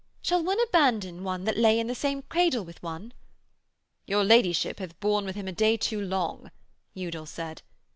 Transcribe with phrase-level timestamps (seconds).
[0.23, 3.13] 'Shall one abandon one that lay in the same cradle with one?'
[4.07, 6.49] 'Your ladyship hath borne with him a day too long,'
[6.95, 7.61] Udal said.